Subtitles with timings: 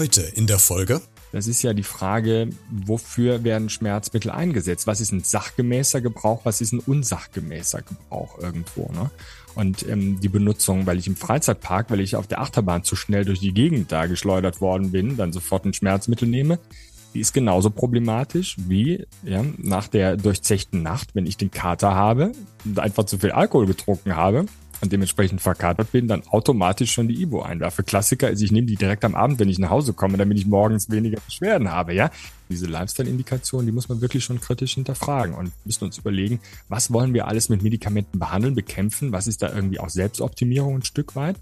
[0.00, 1.02] Heute in der Folge.
[1.30, 4.86] Das ist ja die Frage, wofür werden Schmerzmittel eingesetzt?
[4.86, 6.40] Was ist ein sachgemäßer Gebrauch?
[6.44, 8.90] Was ist ein unsachgemäßer Gebrauch irgendwo?
[8.94, 9.10] Ne?
[9.54, 13.26] Und ähm, die Benutzung, weil ich im Freizeitpark, weil ich auf der Achterbahn zu schnell
[13.26, 16.58] durch die Gegend da geschleudert worden bin, dann sofort ein Schmerzmittel nehme,
[17.12, 22.32] die ist genauso problematisch wie ja, nach der durchzechten Nacht, wenn ich den Kater habe
[22.64, 24.46] und einfach zu viel Alkohol getrunken habe
[24.80, 27.82] und dementsprechend verkatert bin, dann automatisch schon die Ibo einwerfe.
[27.82, 30.46] Klassiker ist, ich nehme die direkt am Abend, wenn ich nach Hause komme, damit ich
[30.46, 32.10] morgens weniger Beschwerden habe, ja.
[32.48, 37.14] Diese Lifestyle-Indikation, die muss man wirklich schon kritisch hinterfragen und müssen uns überlegen, was wollen
[37.14, 41.36] wir alles mit Medikamenten behandeln, bekämpfen, was ist da irgendwie auch Selbstoptimierung ein Stück weit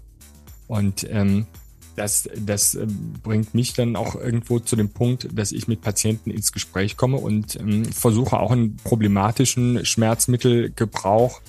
[0.67, 1.47] und ähm,
[1.95, 6.31] das, das ähm, bringt mich dann auch irgendwo zu dem Punkt, dass ich mit Patienten
[6.31, 11.41] ins Gespräch komme und ähm, versuche auch einen problematischen Schmerzmittelgebrauch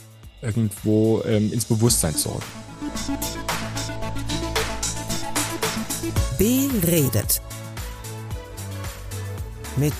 [0.43, 2.45] irgendwo ähm, ins Bewusstsein zu rücken.
[6.38, 7.43] Beredet.
[9.77, 9.93] Mit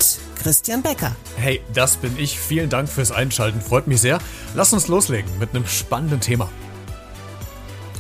[0.43, 1.15] Christian Becker.
[1.37, 2.39] Hey, das bin ich.
[2.39, 3.61] Vielen Dank fürs Einschalten.
[3.61, 4.19] Freut mich sehr.
[4.55, 6.49] Lass uns loslegen mit einem spannenden Thema.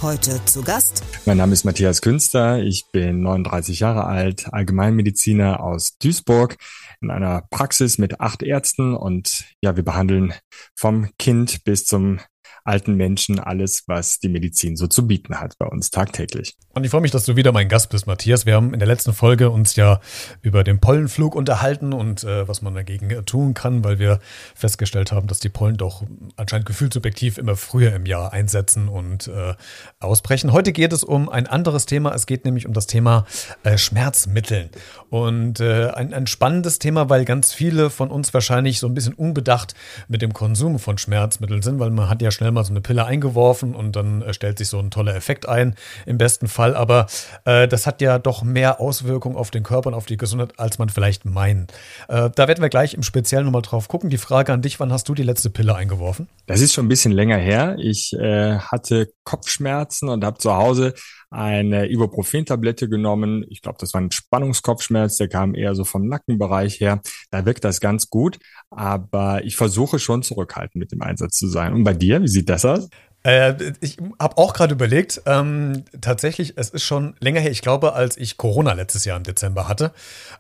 [0.03, 1.03] Heute zu Gast.
[1.27, 2.63] Mein Name ist Matthias Künster.
[2.63, 6.57] Ich bin 39 Jahre alt, Allgemeinmediziner aus Duisburg
[7.01, 10.35] in einer Praxis mit acht Ärzten und ja, wir behandeln
[10.75, 12.21] vom Kind bis zum
[12.65, 16.57] alten Menschen alles, was die Medizin so zu bieten hat bei uns tagtäglich.
[16.75, 18.47] Und ich freue mich, dass du wieder mein Gast bist, Matthias.
[18.47, 20.01] Wir haben in der letzten Folge uns ja
[20.43, 24.21] über den Pollenflug unterhalten und äh, was man dagegen äh, tun kann, weil wir
[24.55, 26.05] festgestellt haben, dass die Pollen doch
[26.37, 29.55] anscheinend gefühlsubjektiv immer früher im Jahr einsetzen und äh,
[29.99, 30.53] ausbrechen.
[30.53, 32.15] Heute geht es um ein anderes Thema.
[32.15, 33.27] Es geht nämlich um das Thema
[33.65, 34.71] äh, Schmerzmitteln.
[35.09, 39.15] Und äh, ein, ein spannendes Thema, weil ganz viele von uns wahrscheinlich so ein bisschen
[39.15, 39.75] unbedacht
[40.07, 42.81] mit dem Konsum von Schmerzmitteln sind, weil man hat ja schnell schnell mal so eine
[42.81, 45.75] Pille eingeworfen und dann äh, stellt sich so ein toller Effekt ein,
[46.07, 46.70] im besten Fall.
[46.75, 47.07] Aber
[47.45, 50.79] äh, das hat ja doch mehr Auswirkungen auf den Körper und auf die Gesundheit, als
[50.79, 51.73] man vielleicht meint.
[52.09, 54.11] Äh, da werden wir gleich im Speziellen nochmal drauf gucken.
[54.11, 56.29] Die Frage an dich, wann hast du die letzte Pille eingeworfen?
[56.47, 57.77] Das ist schon ein bisschen länger her.
[57.79, 60.95] Ich äh, hatte Kopfschmerzen und habe zu Hause
[61.31, 63.45] eine Ibuprofen-Tablette genommen.
[63.49, 67.01] Ich glaube, das war ein Spannungskopfschmerz, der kam eher so vom Nackenbereich her.
[67.31, 68.39] Da wirkt das ganz gut,
[68.71, 71.73] aber ich versuche schon zurückhaltend mit dem Einsatz zu sein.
[71.73, 72.89] Und bei dir, wie sieht das aus?
[73.23, 77.93] Äh, ich habe auch gerade überlegt, ähm, tatsächlich, es ist schon länger her, ich glaube,
[77.93, 79.93] als ich Corona letztes Jahr im Dezember hatte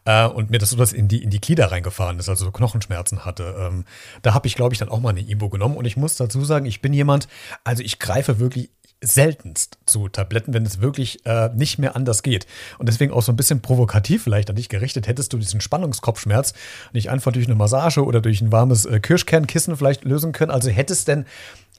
[0.06, 2.50] äh, und mir das so das in die, in die Glieder reingefahren ist, also so
[2.50, 3.54] Knochenschmerzen hatte.
[3.58, 3.84] Ähm,
[4.22, 6.44] da habe ich, glaube ich, dann auch mal eine Ibo genommen und ich muss dazu
[6.44, 7.28] sagen, ich bin jemand,
[7.64, 8.70] also ich greife wirklich
[9.02, 12.46] seltenst zu Tabletten, wenn es wirklich äh, nicht mehr anders geht.
[12.78, 16.52] Und deswegen auch so ein bisschen provokativ vielleicht an dich gerichtet, hättest du diesen Spannungskopfschmerz
[16.92, 20.50] nicht einfach durch eine Massage oder durch ein warmes äh, Kirschkernkissen vielleicht lösen können.
[20.50, 21.24] Also hättest denn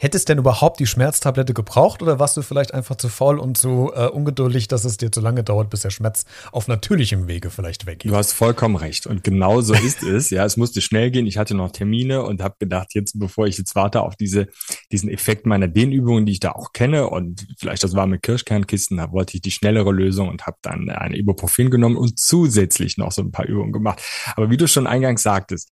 [0.01, 3.91] Hättest denn überhaupt die Schmerztablette gebraucht oder warst du vielleicht einfach zu faul und zu
[3.93, 7.85] äh, ungeduldig, dass es dir zu lange dauert, bis der Schmerz auf natürlichem Wege vielleicht
[7.85, 8.11] weggeht?
[8.11, 10.31] Du hast vollkommen recht und genau so ist es.
[10.31, 11.27] Ja, es musste schnell gehen.
[11.27, 14.47] Ich hatte noch Termine und habe gedacht, jetzt bevor ich jetzt warte auf diese
[14.91, 19.11] diesen Effekt meiner Dehnübungen, die ich da auch kenne und vielleicht das warme Kirschkernkisten, da
[19.11, 23.21] wollte ich die schnellere Lösung und habe dann eine Ibuprofen genommen und zusätzlich noch so
[23.21, 24.01] ein paar Übungen gemacht.
[24.35, 25.69] Aber wie du schon eingangs sagtest,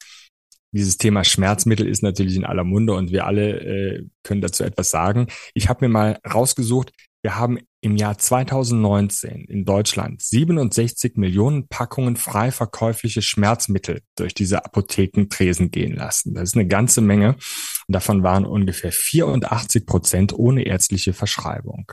[0.73, 4.91] dieses Thema Schmerzmittel ist natürlich in aller Munde und wir alle äh, können dazu etwas
[4.91, 5.29] sagen.
[5.55, 6.93] Ich habe mir mal rausgesucht,
[7.23, 14.65] wir haben im Jahr 2019 in Deutschland 67 Millionen Packungen frei verkäufliche Schmerzmittel durch diese
[14.65, 16.35] Apothekentresen gehen lassen.
[16.35, 17.35] Das ist eine ganze Menge.
[17.35, 21.91] Und davon waren ungefähr 84 Prozent ohne ärztliche Verschreibung.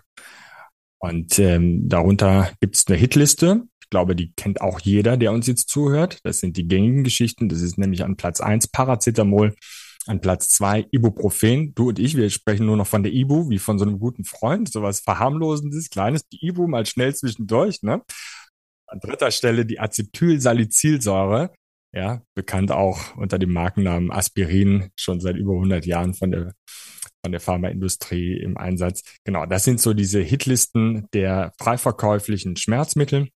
[1.00, 3.64] Und ähm, darunter gibt es eine Hitliste.
[3.86, 6.18] Ich glaube, die kennt auch jeder, der uns jetzt zuhört.
[6.24, 7.50] Das sind die gängigen Geschichten.
[7.50, 9.54] Das ist nämlich an Platz eins Paracetamol,
[10.08, 11.76] an Platz zwei Ibuprofen.
[11.76, 14.26] Du und ich, wir sprechen nur noch von der Ibu, wie von so einem guten
[14.26, 18.02] Freund, sowas verharmlosendes, kleines, die Ibu mal schnell zwischendurch, ne?
[18.88, 21.54] An dritter Stelle die Acetylsalicylsäure,
[21.94, 26.54] ja, bekannt auch unter dem Markennamen Aspirin, schon seit über 100 Jahren von der
[27.26, 29.02] von der Pharmaindustrie im Einsatz.
[29.24, 33.30] Genau, das sind so diese Hitlisten der frei verkäuflichen Schmerzmittel.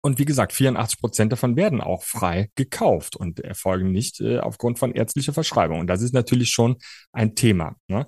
[0.00, 4.78] Und wie gesagt, 84 Prozent davon werden auch frei gekauft und erfolgen nicht äh, aufgrund
[4.78, 5.80] von ärztlicher Verschreibung.
[5.80, 6.76] Und das ist natürlich schon
[7.12, 7.76] ein Thema.
[7.88, 8.06] Ne?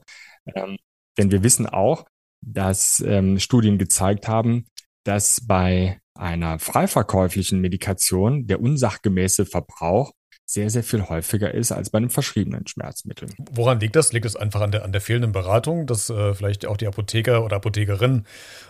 [0.54, 0.76] Ähm,
[1.18, 2.06] denn wir wissen auch,
[2.42, 4.66] dass ähm, Studien gezeigt haben,
[5.04, 10.12] dass bei einer freiverkäuflichen Medikation der unsachgemäße Verbrauch
[10.52, 13.28] sehr, sehr viel häufiger ist als bei einem verschriebenen Schmerzmittel.
[13.52, 14.12] Woran liegt das?
[14.12, 17.44] Liegt es einfach an der, an der fehlenden Beratung, dass äh, vielleicht auch die Apotheker
[17.44, 18.24] oder Apothekerin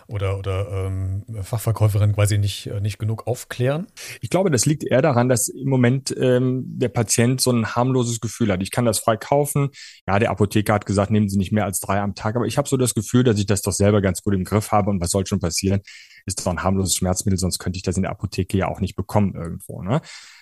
[0.05, 3.87] oder, oder ähm, Fachverkäuferin quasi nicht, äh, nicht genug aufklären?
[4.21, 8.19] Ich glaube, das liegt eher daran, dass im Moment ähm, der Patient so ein harmloses
[8.19, 8.61] Gefühl hat.
[8.61, 9.69] Ich kann das frei kaufen.
[10.07, 12.59] Ja, der Apotheker hat gesagt, nehmen Sie nicht mehr als drei am Tag, aber ich
[12.59, 15.01] habe so das Gefühl, dass ich das doch selber ganz gut im Griff habe und
[15.01, 15.81] was soll schon passieren?
[16.27, 18.95] Ist doch ein harmloses Schmerzmittel, sonst könnte ich das in der Apotheke ja auch nicht
[18.95, 19.81] bekommen irgendwo.
[19.81, 20.01] Ne?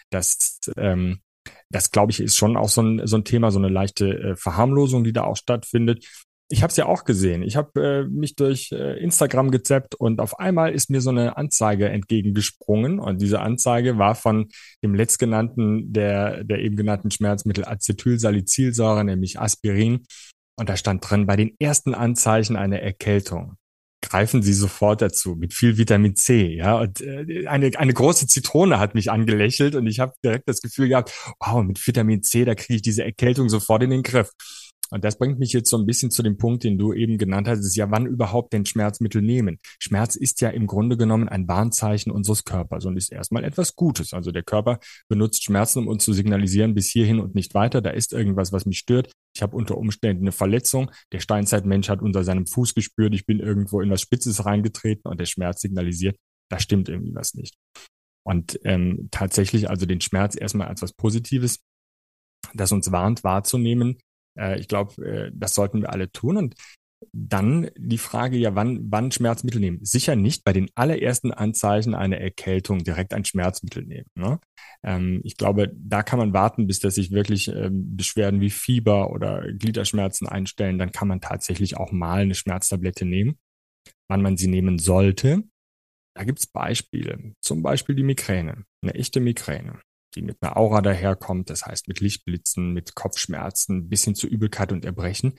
[0.09, 1.21] Das ähm,
[1.71, 4.36] das, glaube ich, ist schon auch so ein, so ein Thema, so eine leichte äh,
[4.36, 6.06] Verharmlosung, die da auch stattfindet.
[6.51, 7.44] Ich habe es ja auch gesehen.
[7.44, 11.38] Ich habe äh, mich durch äh, Instagram gezappt und auf einmal ist mir so eine
[11.38, 13.00] Anzeige entgegengesprungen.
[13.00, 14.50] Und diese Anzeige war von
[14.83, 20.06] dem letztgenannten, der, der eben genannten Schmerzmittel Acetylsalicylsäure, nämlich Aspirin.
[20.57, 23.57] Und da stand drin, bei den ersten Anzeichen einer Erkältung
[24.01, 26.55] greifen sie sofort dazu mit viel Vitamin C.
[26.55, 30.61] Ja, und äh, eine, eine große Zitrone hat mich angelächelt und ich habe direkt das
[30.61, 34.31] Gefühl gehabt, wow, mit Vitamin C, da kriege ich diese Erkältung sofort in den Griff.
[34.91, 37.47] Und das bringt mich jetzt so ein bisschen zu dem Punkt, den du eben genannt
[37.47, 39.59] hast, ist ja, wann überhaupt denn Schmerzmittel nehmen.
[39.80, 44.13] Schmerz ist ja im Grunde genommen ein Warnzeichen unseres Körpers und ist erstmal etwas Gutes.
[44.13, 47.81] Also der Körper benutzt Schmerzen, um uns zu signalisieren, bis hierhin und nicht weiter.
[47.81, 49.12] Da ist irgendwas, was mich stört.
[49.36, 50.92] Ich habe unter Umständen eine Verletzung.
[51.12, 55.19] Der Steinzeitmensch hat unter seinem Fuß gespürt, ich bin irgendwo in was Spitzes reingetreten und
[55.19, 56.18] der Schmerz signalisiert,
[56.50, 57.56] da stimmt irgendwie was nicht.
[58.25, 61.59] Und ähm, tatsächlich also den Schmerz erstmal als was Positives,
[62.53, 63.97] das uns warnt, wahrzunehmen,
[64.39, 66.38] äh, ich glaube, äh, das sollten wir alle tun.
[66.38, 66.56] Und
[67.13, 69.83] dann die Frage, ja, wann, wann Schmerzmittel nehmen?
[69.83, 74.07] Sicher nicht bei den allerersten Anzeichen einer Erkältung direkt ein Schmerzmittel nehmen.
[74.15, 74.39] Ne?
[74.83, 79.12] Ähm, ich glaube, da kann man warten, bis dass sich wirklich ähm, Beschwerden wie Fieber
[79.12, 80.77] oder Gliederschmerzen einstellen.
[80.77, 83.38] Dann kann man tatsächlich auch mal eine Schmerztablette nehmen.
[84.09, 85.44] Wann man sie nehmen sollte,
[86.15, 87.33] da gibt's Beispiele.
[87.42, 89.80] Zum Beispiel die Migräne, eine echte Migräne
[90.19, 94.71] die mit einer Aura daherkommt, das heißt mit Lichtblitzen, mit Kopfschmerzen bis hin zu Übelkeit
[94.71, 95.36] und Erbrechen.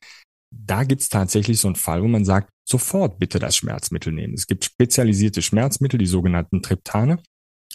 [0.51, 4.35] Da gibt's tatsächlich so einen Fall, wo man sagt, sofort bitte das Schmerzmittel nehmen.
[4.35, 7.23] Es gibt spezialisierte Schmerzmittel, die sogenannten Triptane.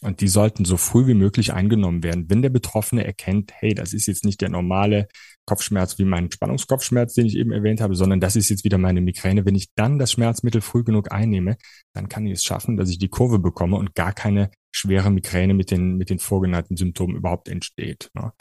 [0.02, 3.94] Und die sollten so früh wie möglich eingenommen werden, wenn der Betroffene erkennt, hey, das
[3.94, 5.08] ist jetzt nicht der normale
[5.46, 9.00] Kopfschmerz wie mein Spannungskopfschmerz, den ich eben erwähnt habe, sondern das ist jetzt wieder meine
[9.00, 9.46] Migräne.
[9.46, 11.58] Wenn ich dann das Schmerzmittel früh genug einnehme,
[11.94, 15.54] dann kann ich es schaffen, dass ich die Kurve bekomme und gar keine schwere Migräne
[15.54, 18.10] mit den, mit den vorgenannten Symptomen überhaupt entsteht.
[18.14, 18.34] Ne?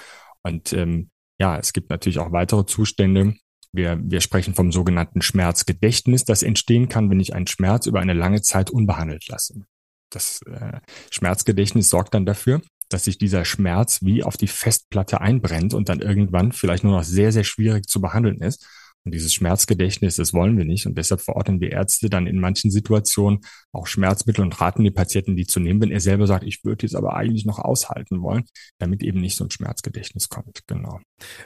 [0.42, 3.34] Und ähm, ja, es gibt natürlich auch weitere Zustände.
[3.72, 8.12] Wir, wir sprechen vom sogenannten Schmerzgedächtnis, das entstehen kann, wenn ich einen Schmerz über eine
[8.12, 9.64] lange Zeit unbehandelt lasse.
[10.14, 10.80] Das äh,
[11.10, 16.00] Schmerzgedächtnis sorgt dann dafür, dass sich dieser Schmerz wie auf die Festplatte einbrennt und dann
[16.00, 18.66] irgendwann vielleicht nur noch sehr, sehr schwierig zu behandeln ist.
[19.04, 20.86] Und dieses Schmerzgedächtnis, das wollen wir nicht.
[20.86, 23.40] Und deshalb verordnen wir Ärzte dann in manchen Situationen
[23.72, 26.86] auch Schmerzmittel und raten die Patienten, die zu nehmen, wenn er selber sagt, ich würde
[26.86, 28.44] jetzt aber eigentlich noch aushalten wollen,
[28.78, 30.60] damit eben nicht so ein Schmerzgedächtnis kommt.
[30.66, 31.00] Genau.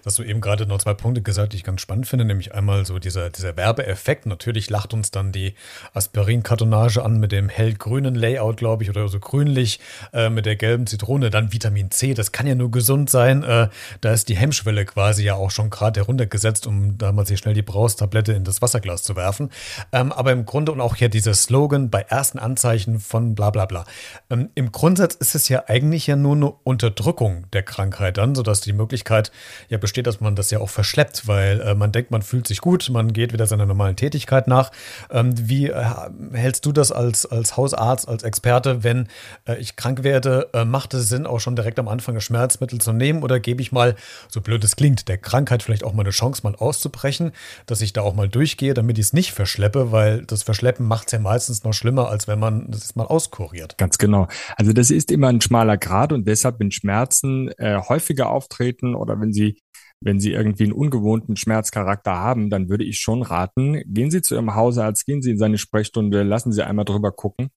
[0.04, 2.84] Hast du eben gerade noch zwei Punkte gesagt, die ich ganz spannend finde, nämlich einmal
[2.84, 4.26] so dieser, dieser Werbeeffekt.
[4.26, 5.54] Natürlich lacht uns dann die
[5.94, 9.80] Aspirin-Kartonage an mit dem hellgrünen Layout, glaube ich, oder so grünlich
[10.12, 11.30] äh, mit der gelben Zitrone.
[11.30, 13.42] Dann Vitamin C, das kann ja nur gesund sein.
[13.42, 13.68] Äh,
[14.00, 17.54] da ist die Hemmschwelle quasi ja auch schon gerade heruntergesetzt, um da mal sich schnell
[17.54, 19.50] die Braustablette in das Wasserglas zu werfen.
[19.92, 23.64] Ähm, aber im Grunde und auch hier dieser Slogan bei ersten Anzeichen von bla bla
[23.64, 23.84] bla.
[24.28, 28.60] Ähm, Im Grundsatz ist es ja eigentlich ja nur eine Unterdrückung der Krankheit dann, sodass
[28.60, 29.32] die Möglichkeit
[29.68, 32.60] ja besteht, dass man das ja auch verschleppt, weil äh, man denkt, man fühlt sich
[32.60, 34.70] gut, man geht wieder seiner normalen Tätigkeit nach.
[35.10, 35.84] Ähm, wie äh,
[36.32, 39.08] hältst du das als, als Hausarzt, als Experte, wenn
[39.46, 40.50] äh, ich krank werde?
[40.52, 43.72] Äh, macht es Sinn, auch schon direkt am Anfang Schmerzmittel zu nehmen oder gebe ich
[43.72, 43.94] mal,
[44.28, 47.32] so blöd es klingt, der Krankheit vielleicht auch mal eine Chance, mal auszubrechen,
[47.66, 51.08] dass ich da auch mal durchgehe, damit ich es nicht verschleppe, weil das Verschleppen macht
[51.08, 53.78] es ja meistens noch schlimmer, als wenn man das mal auskuriert.
[53.78, 54.28] Ganz genau.
[54.56, 59.20] Also das ist immer ein schmaler Grad und deshalb, wenn Schmerzen äh, häufiger auftreten oder
[59.20, 59.58] wenn sie
[60.00, 64.34] wenn Sie irgendwie einen ungewohnten Schmerzcharakter haben, dann würde ich schon raten, gehen Sie zu
[64.36, 67.48] Ihrem Hausarzt, gehen Sie in seine Sprechstunde, lassen Sie einmal drüber gucken.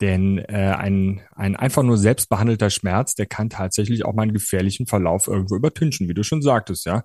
[0.00, 4.86] Denn äh, ein, ein einfach nur selbstbehandelter Schmerz, der kann tatsächlich auch mal einen gefährlichen
[4.86, 7.02] Verlauf irgendwo übertünchen, wie du schon sagtest, ja.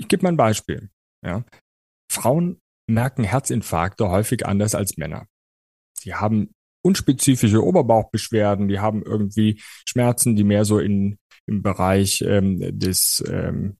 [0.00, 0.88] Ich gebe mal ein Beispiel.
[1.22, 1.44] Ja.
[2.10, 5.26] Frauen merken Herzinfarkte häufig anders als Männer.
[5.92, 12.78] Sie haben unspezifische Oberbauchbeschwerden, die haben irgendwie Schmerzen, die mehr so in im Bereich ähm,
[12.78, 13.76] des ähm,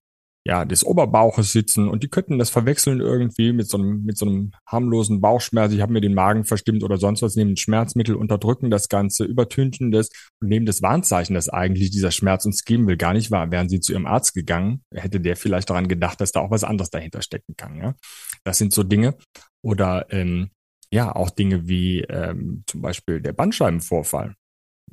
[0.50, 4.26] ja, des Oberbauches sitzen und die könnten das verwechseln irgendwie mit so einem, mit so
[4.26, 5.72] einem harmlosen Bauchschmerz.
[5.72, 9.92] Ich habe mir den Magen verstimmt oder sonst was, nehmen Schmerzmittel, unterdrücken das Ganze, übertünchen
[9.92, 10.08] das
[10.40, 13.52] und nehmen das Warnzeichen, dass eigentlich dieser Schmerz uns geben will, gar nicht wahr.
[13.52, 16.64] Wären sie zu ihrem Arzt gegangen, hätte der vielleicht daran gedacht, dass da auch was
[16.64, 17.76] anderes dahinter stecken kann.
[17.76, 17.94] Ja?
[18.42, 19.14] Das sind so Dinge.
[19.62, 20.50] Oder ähm,
[20.92, 24.34] ja, auch Dinge wie ähm, zum Beispiel der Bandscheibenvorfall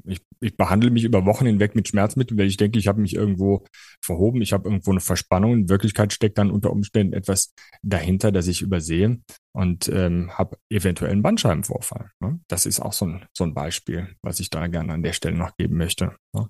[0.06, 3.16] Ich, ich behandle mich über Wochen hinweg mit Schmerzmitteln, weil ich denke, ich habe mich
[3.16, 3.66] irgendwo
[4.04, 5.54] verhoben, ich habe irgendwo eine Verspannung.
[5.54, 9.20] In Wirklichkeit steckt dann unter Umständen etwas dahinter, das ich übersehe
[9.54, 12.12] und ähm, habe eventuell einen Bandscheibenvorfall.
[12.20, 12.40] Ne?
[12.48, 15.38] Das ist auch so ein, so ein Beispiel, was ich da gerne an der Stelle
[15.38, 16.16] noch geben möchte.
[16.34, 16.50] Ne?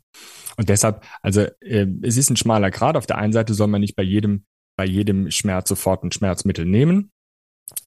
[0.58, 2.98] Und deshalb, also äh, es ist ein schmaler Grad.
[2.98, 4.46] Auf der einen Seite soll man nicht bei jedem
[4.78, 7.12] bei jedem Schmerz sofort ein Schmerzmittel nehmen.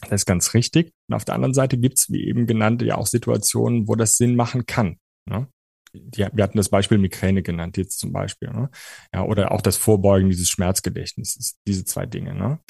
[0.00, 0.92] Das ist ganz richtig.
[1.08, 4.36] Und auf der anderen Seite gibt's wie eben genannt, ja auch Situationen, wo das Sinn
[4.36, 4.98] machen kann.
[5.28, 5.48] Ne?
[5.92, 8.50] Die, wir hatten das Beispiel Migräne genannt, jetzt zum Beispiel.
[8.50, 8.70] Ne?
[9.12, 12.34] Ja, oder auch das Vorbeugen dieses Schmerzgedächtnisses, diese zwei Dinge.
[12.34, 12.60] Ne?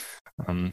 [0.46, 0.72] Ähm,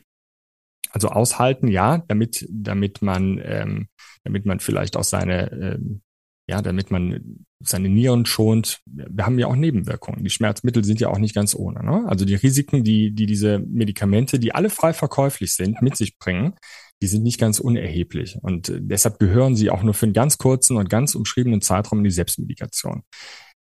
[0.92, 3.88] also aushalten, ja, damit, damit man, ähm,
[4.24, 6.02] damit man vielleicht auch seine, ähm,
[6.50, 8.80] ja, damit man seine Nieren schont.
[8.86, 10.24] Wir haben ja auch Nebenwirkungen.
[10.24, 11.84] Die Schmerzmittel sind ja auch nicht ganz ohne.
[11.84, 12.06] Ne?
[12.08, 16.54] Also die Risiken, die, die diese Medikamente, die alle frei verkäuflich sind, mit sich bringen,
[17.02, 18.38] die sind nicht ganz unerheblich.
[18.42, 22.00] Und äh, deshalb gehören sie auch nur für einen ganz kurzen und ganz umschriebenen Zeitraum
[22.00, 23.04] in die Selbstmedikation.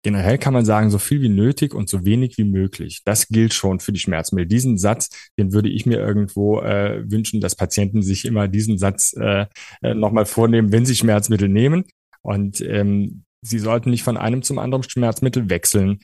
[0.03, 3.01] Generell kann man sagen, so viel wie nötig und so wenig wie möglich.
[3.03, 4.47] Das gilt schon für die Schmerzmittel.
[4.47, 9.13] Diesen Satz, den würde ich mir irgendwo äh, wünschen, dass Patienten sich immer diesen Satz
[9.19, 9.47] äh,
[9.81, 11.83] äh nochmal vornehmen, wenn sie Schmerzmittel nehmen.
[12.21, 15.99] Und ähm, sie sollten nicht von einem zum anderen Schmerzmittel wechseln.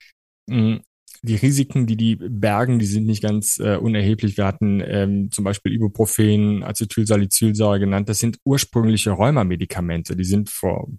[1.26, 4.36] Die Risiken, die die bergen, die sind nicht ganz äh, unerheblich.
[4.36, 8.10] Wir hatten ähm, zum Beispiel Ibuprofen, Acetylsalicylsäure genannt.
[8.10, 10.18] Das sind ursprüngliche Rheumamedikamente.
[10.18, 10.90] Die sind vor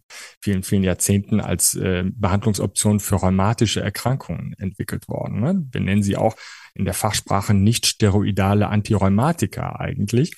[0.40, 5.40] vielen, vielen Jahrzehnten als äh, Behandlungsoption für rheumatische Erkrankungen entwickelt worden.
[5.40, 5.66] Ne?
[5.70, 6.36] Wir nennen sie auch
[6.74, 10.32] in der Fachsprache nicht steroidale Antirheumatika eigentlich.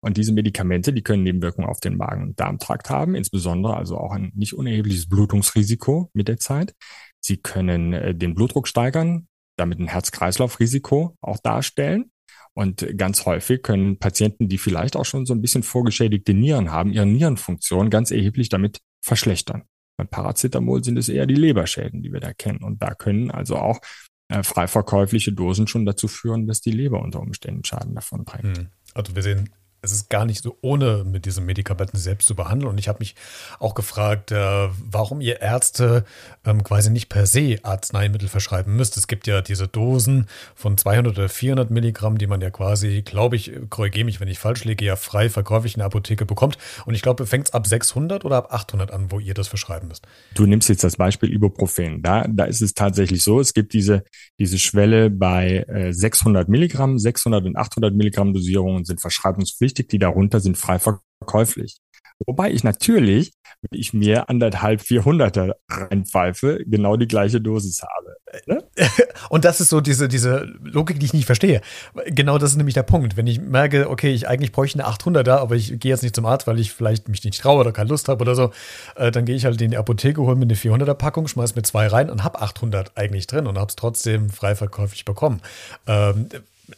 [0.00, 4.12] Und diese Medikamente, die können Nebenwirkungen auf den Magen- und Darmtrakt haben, insbesondere also auch
[4.12, 6.74] ein nicht unerhebliches Blutungsrisiko mit der Zeit.
[7.24, 12.10] Sie können äh, den Blutdruck steigern, damit ein Herz-Kreislauf-Risiko auch darstellen.
[12.52, 16.92] Und ganz häufig können Patienten, die vielleicht auch schon so ein bisschen vorgeschädigte Nieren haben,
[16.92, 19.64] ihre Nierenfunktion ganz erheblich damit verschlechtern.
[19.96, 22.62] Bei Paracetamol sind es eher die Leberschäden, die wir da kennen.
[22.62, 23.80] Und da können also auch
[24.28, 28.58] äh, frei verkäufliche Dosen schon dazu führen, dass die Leber unter Umständen Schaden davon trägt.
[28.58, 28.68] Hm.
[28.92, 29.50] Also wir sehen
[29.84, 32.70] es ist gar nicht so ohne mit diesen Medikamenten selbst zu behandeln.
[32.70, 33.14] Und ich habe mich
[33.58, 36.04] auch gefragt, äh, warum ihr Ärzte
[36.44, 38.96] ähm, quasi nicht per se Arzneimittel verschreiben müsst.
[38.96, 43.36] Es gibt ja diese Dosen von 200 oder 400 Milligramm, die man ja quasi, glaube
[43.36, 46.56] ich, korrigiere mich, wenn ich falsch liege, ja frei verkäuflich in der Apotheke bekommt.
[46.86, 49.88] Und ich glaube, fängt es ab 600 oder ab 800 an, wo ihr das verschreiben
[49.88, 50.06] müsst.
[50.34, 52.02] Du nimmst jetzt das Beispiel Ibuprofen.
[52.02, 54.04] Da, da ist es tatsächlich so, es gibt diese,
[54.38, 59.98] diese Schwelle bei äh, 600 Milligramm, 600 und 800 Milligramm Dosierungen sind verschreibungspflichtig wichtig, die
[59.98, 61.78] darunter sind frei verkäuflich.
[62.26, 68.16] Wobei ich natürlich, wenn ich mir anderthalb, vierhunderter reinpfeife, genau die gleiche Dosis habe.
[68.46, 68.64] Ne?
[69.30, 71.60] Und das ist so diese, diese Logik, die ich nicht verstehe.
[72.06, 73.16] Genau das ist nämlich der Punkt.
[73.16, 76.24] Wenn ich merke, okay, ich eigentlich bräuchte eine 800er, aber ich gehe jetzt nicht zum
[76.24, 78.52] Arzt, weil ich vielleicht mich nicht traue oder keine Lust habe oder so,
[78.94, 81.62] äh, dann gehe ich halt in die Apotheke, hole mir eine 400er Packung, schmeiß mir
[81.62, 85.42] zwei rein und habe 800 eigentlich drin und habe es trotzdem frei verkäuflich bekommen.
[85.88, 86.28] Ähm,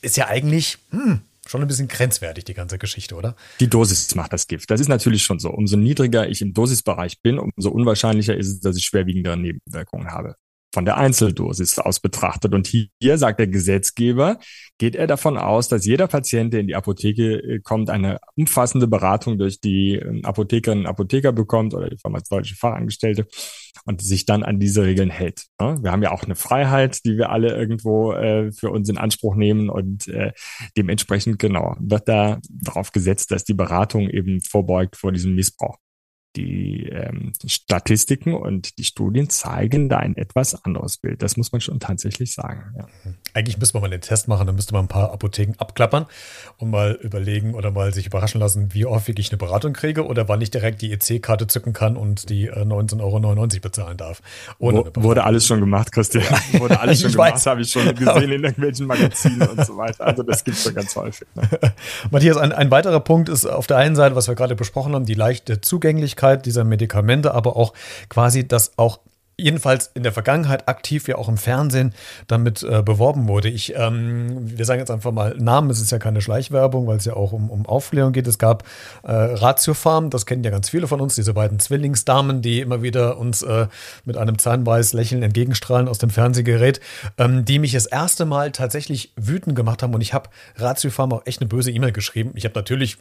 [0.00, 3.37] ist ja eigentlich, hm, schon ein bisschen grenzwertig, die ganze Geschichte, oder?
[3.61, 4.71] Die Dosis macht das Gift.
[4.71, 5.50] Das ist natürlich schon so.
[5.50, 10.37] Umso niedriger ich im Dosisbereich bin, umso unwahrscheinlicher ist es, dass ich schwerwiegendere Nebenwirkungen habe
[10.76, 12.52] von der Einzeldosis aus betrachtet.
[12.52, 14.38] Und hier sagt der Gesetzgeber,
[14.76, 18.87] geht er davon aus, dass jeder Patient, der in die Apotheke äh, kommt, eine umfassende
[18.87, 23.26] Beratung durch die ähm, Apothekerinnen und Apotheker bekommt oder die pharmazeutische Fachangestellte
[23.87, 25.47] und sich dann an diese Regeln hält.
[25.59, 29.35] Wir haben ja auch eine Freiheit, die wir alle irgendwo äh, für uns in Anspruch
[29.35, 30.33] nehmen und äh,
[30.76, 35.78] dementsprechend genau wird da darauf gesetzt, dass die Beratung eben vorbeugt vor diesem Missbrauch
[36.37, 41.23] die ähm, Statistiken und die Studien zeigen da ein etwas anderes Bild.
[41.23, 42.75] Das muss man schon tatsächlich sagen.
[42.76, 42.87] Ja.
[43.35, 46.07] Eigentlich müsste man mal den Test machen, dann müsste man ein paar Apotheken abklappern
[46.59, 50.28] und mal überlegen oder mal sich überraschen lassen, wie häufig ich eine Beratung kriege oder
[50.28, 54.23] wann ich direkt die EC-Karte zücken kann und die äh, 19,99 Euro bezahlen darf.
[54.59, 56.25] Wo, wurde alles schon gemacht, Christian.
[56.52, 60.07] Wurde alles schon gemacht, habe ich schon gesehen in irgendwelchen Magazinen und so weiter.
[60.07, 61.26] Also das gibt es schon ganz häufig.
[61.35, 61.49] Ne?
[62.11, 65.05] Matthias, ein, ein weiterer Punkt ist auf der einen Seite, was wir gerade besprochen haben,
[65.05, 67.73] die leichte Zugänglichkeit Wirksamkeit dieser Medikamente, aber auch
[68.09, 69.00] quasi, dass auch
[69.38, 71.92] jedenfalls in der Vergangenheit aktiv ja auch im Fernsehen
[72.26, 73.50] damit äh, beworben wurde.
[73.50, 77.04] Ich, ähm, wir sagen jetzt einfach mal Namen, es ist ja keine Schleichwerbung, weil es
[77.04, 78.26] ja auch um, um Aufklärung geht.
[78.26, 78.62] Es gab
[79.02, 79.75] äh, Ratio
[80.09, 83.66] das kennen ja ganz viele von uns, diese beiden Zwillingsdamen, die immer wieder uns äh,
[84.06, 86.80] mit einem zahnweiß Lächeln entgegenstrahlen aus dem Fernsehgerät,
[87.18, 91.12] ähm, die mich das erste Mal tatsächlich wütend gemacht haben und ich habe Ratio Farm
[91.12, 92.30] auch echt eine böse E-Mail geschrieben.
[92.37, 92.97] Ich habe natürlich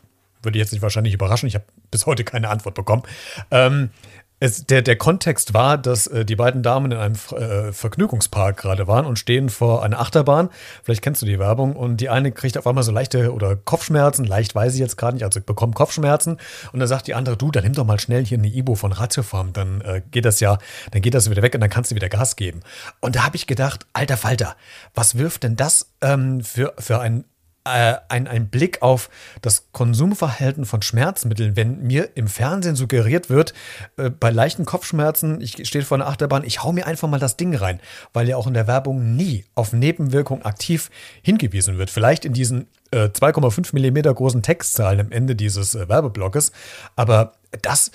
[0.46, 1.48] würde jetzt nicht wahrscheinlich überraschen.
[1.48, 3.04] Ich habe bis heute keine Antwort bekommen.
[3.52, 3.90] Ähm,
[4.38, 8.86] Es, der, der Kontext war, dass äh, die beiden Damen in einem äh, Vergnügungspark gerade
[8.86, 10.50] waren und stehen vor einer Achterbahn.
[10.84, 11.74] Vielleicht kennst du die Werbung.
[11.74, 14.26] Und die eine kriegt auf einmal so leichte oder Kopfschmerzen.
[14.26, 16.38] Leicht weiß ich jetzt gerade nicht, also bekommt Kopfschmerzen.
[16.74, 18.92] Und dann sagt die andere, du, dann nimm doch mal schnell hier eine Ibo von
[18.92, 19.54] Ratiofarm.
[19.54, 20.58] Dann äh, geht das ja,
[20.92, 22.60] dann geht das wieder weg und dann kannst du wieder Gas geben.
[23.00, 24.58] Und da habe ich gedacht, alter Falter,
[24.94, 27.24] was wirft denn das ähm, für, für ein
[27.66, 29.10] äh, ein, ein Blick auf
[29.42, 33.54] das Konsumverhalten von Schmerzmitteln, wenn mir im Fernsehen suggeriert wird,
[33.98, 37.38] äh, bei leichten Kopfschmerzen, ich stehe vor einer Achterbahn, ich hau mir einfach mal das
[37.38, 37.80] Ding rein,
[38.14, 40.90] weil ja auch in der Werbung nie auf Nebenwirkungen aktiv
[41.22, 41.90] hingewiesen wird.
[41.90, 46.52] Vielleicht in diesen äh, 2,5 Millimeter großen Textzahlen am Ende dieses äh, Werbeblocks,
[46.96, 47.92] aber das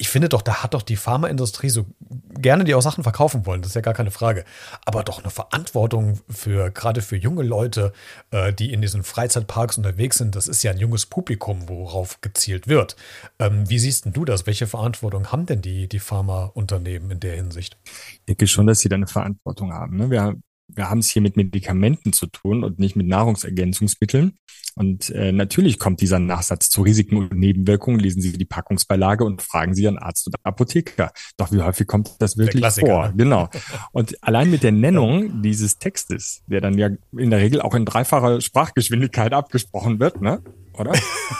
[0.00, 1.86] ich finde doch, da hat doch die Pharmaindustrie so
[2.30, 4.44] gerne die auch Sachen verkaufen wollen, das ist ja gar keine Frage.
[4.86, 7.92] Aber doch eine Verantwortung für, gerade für junge Leute,
[8.30, 12.68] äh, die in diesen Freizeitparks unterwegs sind, das ist ja ein junges Publikum, worauf gezielt
[12.68, 12.96] wird.
[13.40, 14.46] Ähm, wie siehst denn du das?
[14.46, 17.76] Welche Verantwortung haben denn die, die Pharmaunternehmen in der Hinsicht?
[17.84, 19.96] Ich denke schon, dass sie da eine Verantwortung haben.
[19.96, 20.10] Ne?
[20.10, 20.36] Wir,
[20.68, 24.38] wir haben es hier mit Medikamenten zu tun und nicht mit Nahrungsergänzungsmitteln.
[24.78, 27.98] Und äh, natürlich kommt dieser Nachsatz zu Risiken und Nebenwirkungen.
[27.98, 31.10] Lesen Sie die Packungsbeilage und fragen Sie Ihren Arzt oder Apotheker.
[31.36, 33.08] Doch wie häufig kommt das wirklich vor?
[33.08, 33.14] Ne?
[33.16, 33.48] Genau.
[33.92, 37.86] Und allein mit der Nennung dieses Textes, der dann ja in der Regel auch in
[37.86, 40.42] dreifacher Sprachgeschwindigkeit abgesprochen wird, ne?
[40.74, 40.92] Oder?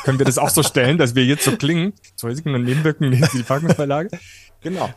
[0.03, 1.93] Können wir das auch so stellen, dass wir jetzt so klingen?
[2.17, 4.11] Zu Risiken und Nebenwirkungen lesen Sie die Packungsbeilage.
[4.61, 4.93] Genau.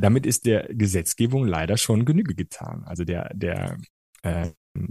[0.00, 2.84] Damit ist der Gesetzgebung leider schon Genüge getan.
[2.86, 3.76] Also der, der
[4.22, 4.48] äh,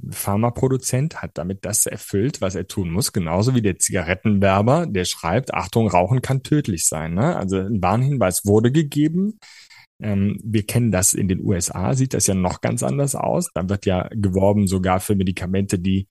[0.10, 5.54] Pharmaproduzent hat damit das erfüllt, was er tun muss, genauso wie der Zigarettenwerber, der schreibt,
[5.54, 7.14] Achtung, Rauchen kann tödlich sein.
[7.14, 7.36] Ne?
[7.36, 9.40] Also ein Warnhinweis wurde gegeben.
[10.02, 13.50] Ähm, wir kennen das in den USA, sieht das ja noch ganz anders aus.
[13.54, 16.08] Da wird ja geworben sogar für Medikamente, die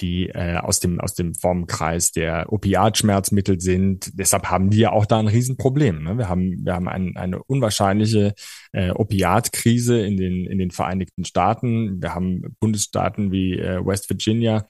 [0.00, 4.18] die äh, aus dem aus dem Formkreis der Opiatschmerzmittel sind.
[4.18, 6.02] Deshalb haben die ja auch da ein Riesenproblem.
[6.02, 6.18] Ne?
[6.18, 8.34] Wir haben wir haben ein, eine unwahrscheinliche
[8.72, 12.02] äh, Opiatkrise in den in den Vereinigten Staaten.
[12.02, 14.68] Wir haben Bundesstaaten wie äh, West Virginia,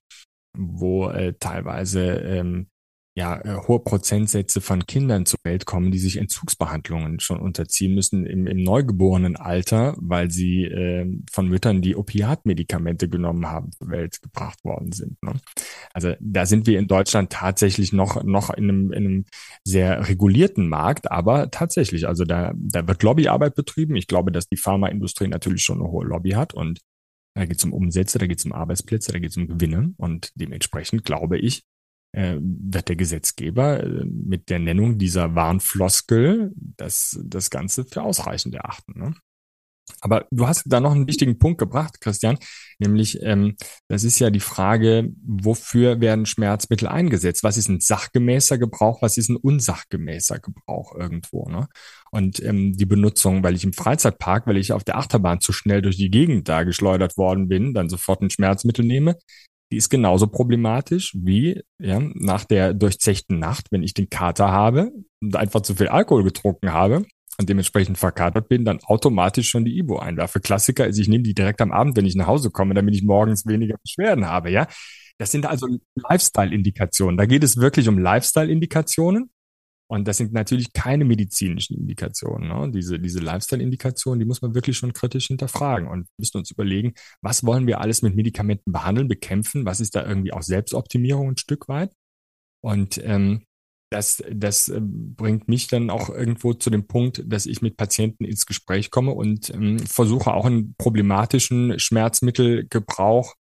[0.57, 2.69] wo äh, teilweise ähm,
[3.17, 8.27] ja, äh, hohe Prozentsätze von Kindern zur Welt kommen, die sich Entzugsbehandlungen schon unterziehen müssen
[8.27, 14.21] im, im neugeborenen Alter, weil sie äh, von Müttern, die Opiatmedikamente genommen haben, zur Welt
[14.21, 15.17] gebracht worden sind.
[15.23, 15.33] Ne?
[15.95, 19.25] Also da sind wir in Deutschland tatsächlich noch, noch in, einem, in einem
[19.65, 23.97] sehr regulierten Markt, aber tatsächlich, also da, da wird Lobbyarbeit betrieben.
[23.97, 26.81] Ich glaube, dass die Pharmaindustrie natürlich schon eine hohe Lobby hat und
[27.35, 29.95] da geht es um Umsätze, da geht es um Arbeitsplätze, da geht es um Gewinne
[29.97, 31.65] und dementsprechend glaube ich,
[32.13, 38.99] wird der Gesetzgeber äh, mit der Nennung dieser Warnfloskel das, das Ganze für ausreichend erachten.
[38.99, 39.15] Ne?
[40.01, 42.39] Aber du hast da noch einen wichtigen Punkt gebracht, Christian,
[42.79, 43.57] nämlich ähm,
[43.89, 47.45] das ist ja die Frage, wofür werden Schmerzmittel eingesetzt?
[47.45, 49.03] Was ist ein sachgemäßer Gebrauch?
[49.03, 51.49] Was ist ein unsachgemäßer Gebrauch irgendwo?
[51.49, 51.69] Ne?
[52.11, 55.83] Und ähm, die Benutzung, weil ich im Freizeitpark, weil ich auf der Achterbahn zu schnell
[55.83, 59.17] durch die Gegend da geschleudert worden bin, dann sofort ein Schmerzmittel nehme,
[59.73, 64.93] die ist genauso problematisch wie ja, nach der durchzechten Nacht, wenn ich den Kater habe
[65.21, 67.05] und einfach zu viel Alkohol getrunken habe
[67.39, 70.41] und dementsprechend verkatert bin, dann automatisch schon die Ibo einwerfe.
[70.41, 73.03] Klassiker ist, ich nehme die direkt am Abend, wenn ich nach Hause komme, damit ich
[73.03, 74.51] morgens weniger Beschwerden habe.
[74.51, 74.69] Ja,
[75.19, 77.17] das sind also Lifestyle-Indikationen.
[77.17, 79.31] Da geht es wirklich um Lifestyle-Indikationen.
[79.89, 82.49] Und das sind natürlich keine medizinischen Indikationen.
[82.49, 82.71] Ne?
[82.73, 87.45] Diese, diese Lifestyle-Indikationen, die muss man wirklich schon kritisch hinterfragen und müssen uns überlegen, was
[87.45, 91.69] wollen wir alles mit Medikamenten behandeln, bekämpfen, was ist da irgendwie auch Selbstoptimierung ein Stück
[91.69, 91.93] weit.
[92.65, 93.45] Und ähm,
[93.91, 98.25] das, das äh, bringt mich dann auch irgendwo zu dem Punkt, dass ich mit Patienten
[98.25, 103.35] ins Gespräch komme und ähm, versuche auch einen problematischen Schmerzmittelgebrauch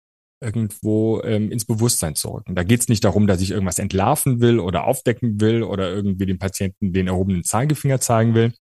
[0.43, 2.55] irgendwo ähm, ins Bewusstsein zu rücken.
[2.55, 6.27] Da geht es nicht darum, dass ich irgendwas entlarven will oder aufdecken will oder irgendwie
[6.27, 8.53] dem Patienten den erhobenen Zeigefinger zeigen will.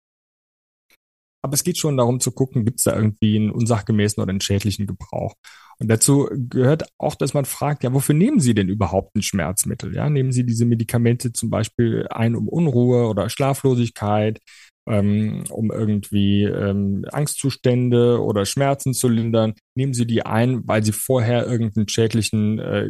[1.43, 4.41] Aber es geht schon darum zu gucken, gibt es da irgendwie einen unsachgemäßen oder einen
[4.41, 5.33] schädlichen Gebrauch.
[5.79, 9.95] Und dazu gehört auch, dass man fragt, ja, wofür nehmen Sie denn überhaupt ein Schmerzmittel?
[9.95, 14.39] Ja, nehmen Sie diese Medikamente zum Beispiel ein, um Unruhe oder Schlaflosigkeit,
[14.87, 20.91] ähm, um irgendwie ähm, Angstzustände oder Schmerzen zu lindern, nehmen Sie die ein, weil Sie
[20.91, 22.89] vorher irgendeinen schädlichen, äh,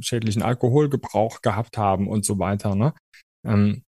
[0.00, 2.74] schädlichen Alkoholgebrauch gehabt haben und so weiter.
[2.74, 2.92] Ne?
[3.44, 3.82] Ähm,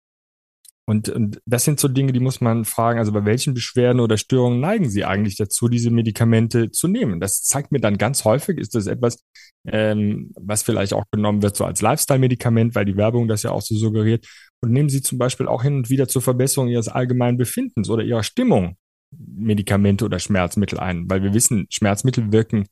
[0.85, 4.17] und, und das sind so Dinge, die muss man fragen, also bei welchen Beschwerden oder
[4.17, 7.21] Störungen neigen Sie eigentlich dazu, diese Medikamente zu nehmen?
[7.21, 9.23] Das zeigt mir dann ganz häufig, ist das etwas,
[9.65, 13.63] ähm, was vielleicht auch genommen wird so als Lifestyle-Medikament, weil die Werbung das ja auch
[13.63, 14.27] so suggeriert.
[14.61, 18.03] Und nehmen Sie zum Beispiel auch hin und wieder zur Verbesserung Ihres allgemeinen Befindens oder
[18.03, 18.77] Ihrer Stimmung
[19.17, 22.67] Medikamente oder Schmerzmittel ein, weil wir wissen, Schmerzmittel wirken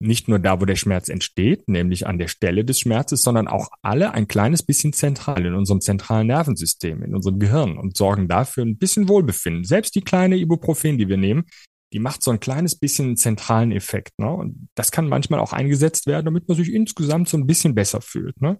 [0.00, 3.68] nicht nur da, wo der Schmerz entsteht, nämlich an der Stelle des Schmerzes, sondern auch
[3.82, 8.64] alle ein kleines bisschen zentral in unserem zentralen Nervensystem, in unserem Gehirn und sorgen dafür
[8.64, 9.64] ein bisschen Wohlbefinden.
[9.64, 11.46] Selbst die kleine Ibuprofen, die wir nehmen,
[11.92, 14.18] die macht so ein kleines bisschen zentralen Effekt.
[14.18, 14.30] Ne?
[14.30, 18.00] Und das kann manchmal auch eingesetzt werden, damit man sich insgesamt so ein bisschen besser
[18.00, 18.40] fühlt.
[18.40, 18.58] Ne?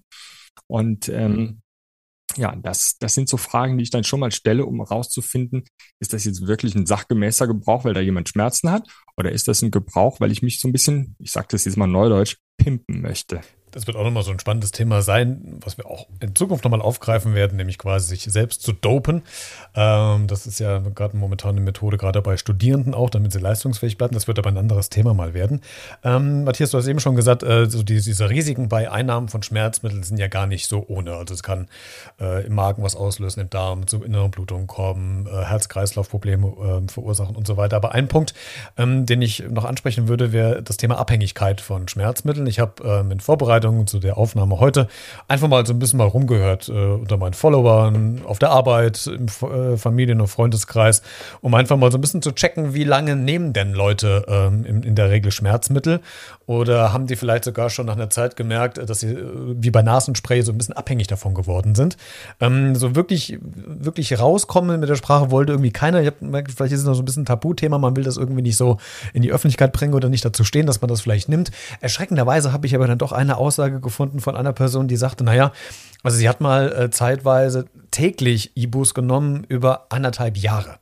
[0.66, 1.60] Und ähm,
[2.38, 5.64] ja, das, das sind so Fragen, die ich dann schon mal stelle, um herauszufinden,
[5.98, 8.88] ist das jetzt wirklich ein sachgemäßer Gebrauch, weil da jemand Schmerzen hat?
[9.16, 11.76] Oder ist das ein Gebrauch, weil ich mich so ein bisschen, ich sage das jetzt
[11.76, 13.40] mal neudeutsch, pimpen möchte?
[13.72, 16.80] Das wird auch nochmal so ein spannendes Thema sein, was wir auch in Zukunft nochmal
[16.80, 19.22] aufgreifen werden, nämlich quasi sich selbst zu dopen.
[19.74, 23.98] Ähm, das ist ja gerade momentan eine Methode, gerade bei Studierenden auch, damit sie leistungsfähig
[23.98, 24.14] bleiben.
[24.14, 25.60] Das wird aber ein anderes Thema mal werden.
[26.02, 29.42] Ähm, Matthias, du hast eben schon gesagt, äh, so die, diese Risiken bei Einnahmen von
[29.42, 31.14] Schmerzmitteln sind ja gar nicht so ohne.
[31.14, 31.68] Also es kann
[32.20, 37.36] äh, im Magen was auslösen, im Darm zu inneren Blutungen kommen, äh, Herz-Kreislauf-Probleme äh, verursachen
[37.36, 37.76] und so weiter.
[37.76, 38.34] Aber ein Punkt,
[38.76, 42.46] ähm, den ich noch ansprechen würde, wäre das Thema Abhängigkeit von Schmerzmitteln.
[42.46, 44.88] Ich habe ähm, in Vorbereitung Vorbereitung zu der Aufnahme heute.
[45.26, 49.26] Einfach mal so ein bisschen mal rumgehört äh, unter meinen Followern, auf der Arbeit, im
[49.26, 51.02] äh, Familien- und Freundeskreis,
[51.40, 54.82] um einfach mal so ein bisschen zu checken, wie lange nehmen denn Leute ähm, in,
[54.82, 56.00] in, der Regel Schmerzmittel
[56.48, 59.82] oder haben die vielleicht sogar schon nach einer Zeit gemerkt, dass sie äh, wie bei
[59.82, 61.98] Nasenspray so ein bisschen abhängig davon geworden sind.
[62.40, 66.00] Ähm, so wirklich, wirklich rauskommen mit der Sprache wollte irgendwie keiner.
[66.00, 68.16] Ich habe gemerkt, vielleicht ist es noch so ein bisschen ein Tabuthema, man will das
[68.16, 68.78] irgendwie nicht so
[69.12, 71.50] in die Öffentlichkeit bringen oder nicht dazu stehen, dass man das vielleicht nimmt.
[71.82, 75.52] Erschreckenderweise habe ich aber dann doch eine Aussage gefunden von einer Person, die sagte, naja,
[76.02, 80.78] also sie hat mal äh, zeitweise täglich E-Boost genommen über anderthalb Jahre.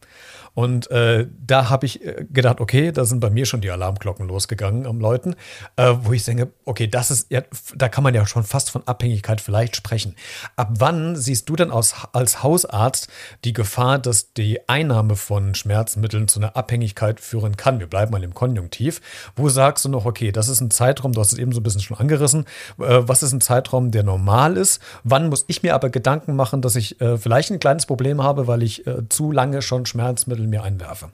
[0.57, 4.27] Und äh, da habe ich äh, gedacht, okay, da sind bei mir schon die Alarmglocken
[4.27, 5.37] losgegangen am Leuten,
[5.77, 7.43] äh, wo ich denke, okay, das ist, ja,
[7.75, 10.15] da kann man ja schon fast von Abhängigkeit vielleicht sprechen.
[10.57, 13.09] Ab wann siehst du denn aus, als Hausarzt
[13.45, 17.79] die Gefahr, dass die Einnahme von Schmerzmitteln zu einer Abhängigkeit führen kann?
[17.79, 19.03] Wir bleiben mal im Konjunktiv.
[19.37, 21.65] Wo sagst du noch, okay, das ist ein Zeitraum, du hast es eben so ein
[21.65, 22.47] bisschen schon angerissen,
[22.79, 24.81] äh, was ist ein Zeitraum, der normal ist?
[25.05, 28.47] Wann muss ich mir aber Gedanken machen, dass ich äh, vielleicht ein kleines Problem habe,
[28.47, 31.13] weil ich äh, zu lange schon Schmerzmittel Lebensmittel mir einwerfe.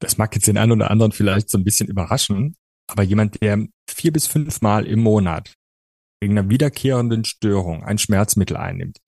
[0.00, 3.66] Das mag jetzt den einen oder anderen vielleicht so ein bisschen überraschen, aber jemand, der
[3.88, 5.54] vier bis fünf Mal im Monat
[6.20, 8.98] wegen einer wiederkehrenden Störung ein Schmerzmittel einnimmt,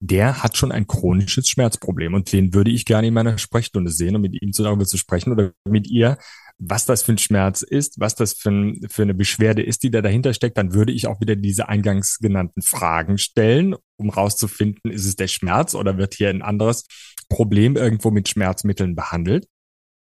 [0.00, 4.16] der hat schon ein chronisches Schmerzproblem und den würde ich gerne in meiner Sprechstunde sehen,
[4.16, 6.16] um mit ihm darüber zu sprechen oder mit ihr,
[6.58, 9.90] was das für ein Schmerz ist, was das für, ein, für eine Beschwerde ist, die
[9.90, 14.90] da dahinter steckt, dann würde ich auch wieder diese eingangs genannten Fragen stellen, um rauszufinden,
[14.90, 16.84] ist es der Schmerz oder wird hier ein anderes
[17.30, 19.46] Problem irgendwo mit Schmerzmitteln behandelt.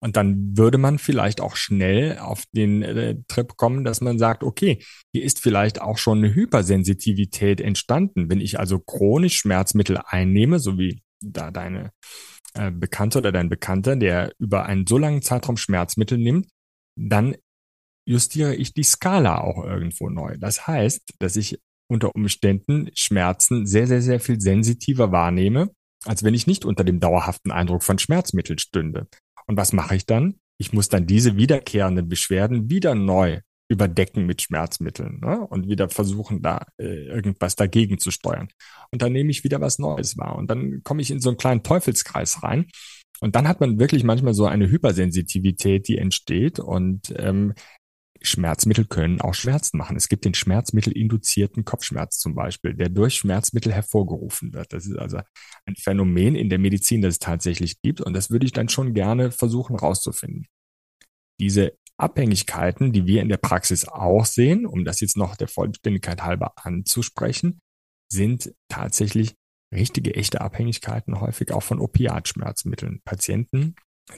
[0.03, 4.43] Und dann würde man vielleicht auch schnell auf den äh, Trip kommen, dass man sagt,
[4.43, 8.29] okay, hier ist vielleicht auch schon eine Hypersensitivität entstanden.
[8.29, 11.91] Wenn ich also chronisch Schmerzmittel einnehme, so wie da deine
[12.55, 16.47] äh, Bekannte oder dein Bekannter, der über einen so langen Zeitraum Schmerzmittel nimmt,
[16.99, 17.35] dann
[18.07, 20.35] justiere ich die Skala auch irgendwo neu.
[20.39, 25.69] Das heißt, dass ich unter Umständen Schmerzen sehr, sehr, sehr viel sensitiver wahrnehme
[26.05, 29.07] als wenn ich nicht unter dem dauerhaften Eindruck von Schmerzmitteln stünde.
[29.47, 30.35] Und was mache ich dann?
[30.57, 35.47] Ich muss dann diese wiederkehrenden Beschwerden wieder neu überdecken mit Schmerzmitteln ne?
[35.47, 38.49] und wieder versuchen, da äh, irgendwas dagegen zu steuern.
[38.91, 40.35] Und dann nehme ich wieder was Neues wahr.
[40.35, 42.67] Und dann komme ich in so einen kleinen Teufelskreis rein.
[43.21, 46.59] Und dann hat man wirklich manchmal so eine Hypersensitivität, die entsteht.
[46.59, 47.53] Und ähm,
[48.21, 49.97] Schmerzmittel können auch Schmerzen machen.
[49.97, 54.73] Es gibt den schmerzmittelinduzierten Kopfschmerz zum Beispiel, der durch Schmerzmittel hervorgerufen wird.
[54.73, 55.19] Das ist also
[55.65, 58.01] ein Phänomen in der Medizin, das es tatsächlich gibt.
[58.01, 60.47] Und das würde ich dann schon gerne versuchen rauszufinden.
[61.39, 66.23] Diese Abhängigkeiten, die wir in der Praxis auch sehen, um das jetzt noch der Vollständigkeit
[66.23, 67.61] halber anzusprechen,
[68.11, 69.35] sind tatsächlich
[69.73, 73.01] richtige, echte Abhängigkeiten, häufig auch von Opiatschmerzmitteln.
[73.03, 73.75] Patienten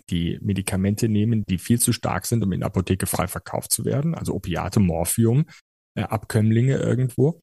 [0.10, 3.86] die Medikamente nehmen, die viel zu stark sind, um in der Apotheke frei verkauft zu
[3.86, 5.46] werden, also Opiate, Morphium,
[5.98, 7.42] äh, Abkömmlinge irgendwo.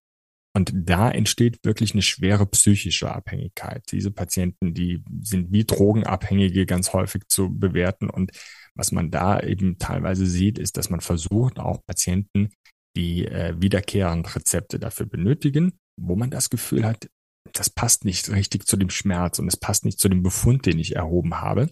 [0.52, 3.84] Und da entsteht wirklich eine schwere psychische Abhängigkeit.
[3.92, 8.10] Diese Patienten, die sind wie Drogenabhängige ganz häufig zu bewerten.
[8.10, 8.32] Und
[8.74, 12.50] was man da eben teilweise sieht, ist, dass man versucht, auch Patienten,
[12.96, 17.08] die äh, wiederkehrend Rezepte dafür benötigen, wo man das Gefühl hat,
[17.52, 20.78] das passt nicht richtig zu dem Schmerz und es passt nicht zu dem Befund, den
[20.78, 21.70] ich erhoben habe,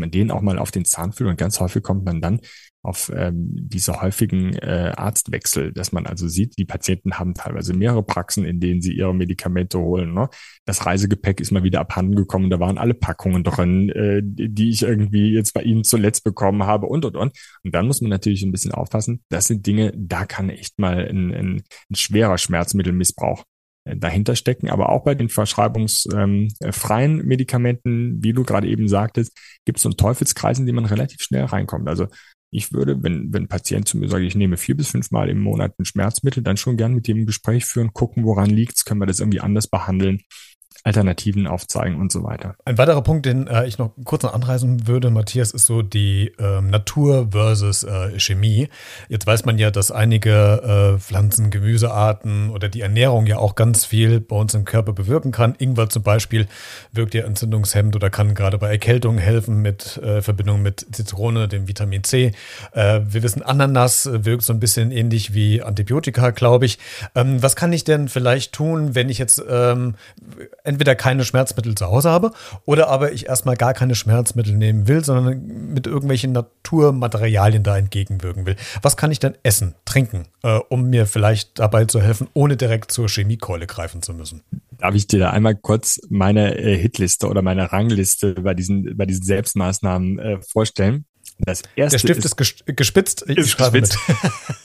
[0.00, 2.40] man den auch mal auf den Zahn fühlt und ganz häufig kommt man dann
[2.82, 8.02] auf ähm, diese häufigen äh, Arztwechsel, dass man also sieht, die Patienten haben teilweise mehrere
[8.02, 10.14] Praxen, in denen sie ihre Medikamente holen.
[10.14, 10.28] Ne?
[10.64, 14.82] Das Reisegepäck ist mal wieder abhanden gekommen, da waren alle Packungen drin, äh, die ich
[14.82, 17.32] irgendwie jetzt bei Ihnen zuletzt bekommen habe und und und.
[17.62, 19.22] Und dann muss man natürlich ein bisschen aufpassen.
[19.28, 23.44] Das sind Dinge, da kann echt mal ein, ein, ein schwerer Schmerzmittelmissbrauch
[23.84, 24.68] dahinter stecken.
[24.68, 29.88] Aber auch bei den verschreibungsfreien ähm, Medikamenten, wie du gerade eben sagtest, gibt es so
[29.88, 31.88] einen Teufelskreis, in den man relativ schnell reinkommt.
[31.88, 32.06] Also
[32.50, 35.28] ich würde, wenn, wenn ein Patient zu mir sagt, ich nehme vier bis fünf Mal
[35.28, 39.00] im Monat ein Schmerzmittel, dann schon gern mit dem Gespräch führen, gucken, woran liegt's, können
[39.00, 40.22] wir das irgendwie anders behandeln.
[40.82, 42.56] Alternativen aufzeigen und so weiter.
[42.64, 46.32] Ein weiterer Punkt, den äh, ich noch kurz noch anreißen würde, Matthias, ist so die
[46.38, 48.68] ähm, Natur versus äh, Chemie.
[49.08, 53.84] Jetzt weiß man ja, dass einige äh, Pflanzen, Gemüsearten oder die Ernährung ja auch ganz
[53.84, 55.54] viel bei uns im Körper bewirken kann.
[55.58, 56.46] Ingwer zum Beispiel
[56.92, 61.68] wirkt ja entzündungshemmend oder kann gerade bei Erkältungen helfen mit äh, Verbindung mit Zitrone, dem
[61.68, 62.32] Vitamin C.
[62.72, 66.78] Äh, wir wissen, Ananas wirkt so ein bisschen ähnlich wie Antibiotika, glaube ich.
[67.14, 69.94] Ähm, was kann ich denn vielleicht tun, wenn ich jetzt ähm,
[70.70, 72.32] entweder keine Schmerzmittel zu Hause habe
[72.64, 78.46] oder aber ich erstmal gar keine Schmerzmittel nehmen will, sondern mit irgendwelchen Naturmaterialien da entgegenwirken
[78.46, 78.56] will.
[78.82, 82.92] Was kann ich denn essen, trinken, äh, um mir vielleicht dabei zu helfen, ohne direkt
[82.92, 84.42] zur Chemiekeule greifen zu müssen?
[84.78, 89.04] Darf ich dir da einmal kurz meine äh, Hitliste oder meine Rangliste bei diesen, bei
[89.04, 91.04] diesen Selbstmaßnahmen äh, vorstellen?
[91.40, 93.24] Das erste Der Stift ist, ist gespitzt.
[93.28, 93.98] Ich ist gespitzt.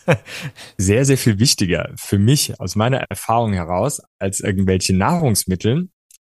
[0.78, 5.90] sehr, sehr viel wichtiger für mich aus meiner Erfahrung heraus als irgendwelche Nahrungsmittel